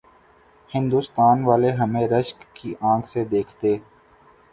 [0.71, 3.77] ہندوستان والے ہمیں رشک کی آنکھ سے دیکھتے۔